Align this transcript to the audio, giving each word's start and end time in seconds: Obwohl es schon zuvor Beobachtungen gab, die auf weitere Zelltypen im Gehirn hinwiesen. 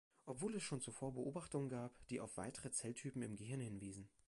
Obwohl 0.25 0.55
es 0.55 0.63
schon 0.63 0.81
zuvor 0.81 1.13
Beobachtungen 1.13 1.69
gab, 1.69 1.91
die 2.07 2.21
auf 2.21 2.35
weitere 2.37 2.71
Zelltypen 2.71 3.21
im 3.21 3.35
Gehirn 3.35 3.59
hinwiesen. 3.61 4.09